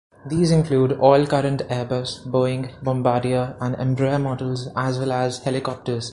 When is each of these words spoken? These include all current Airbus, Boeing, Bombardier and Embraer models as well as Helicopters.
These 0.25 0.49
include 0.49 0.93
all 0.93 1.27
current 1.27 1.61
Airbus, 1.69 2.25
Boeing, 2.25 2.71
Bombardier 2.81 3.55
and 3.61 3.75
Embraer 3.75 4.19
models 4.19 4.67
as 4.75 4.97
well 4.97 5.11
as 5.11 5.37
Helicopters. 5.43 5.99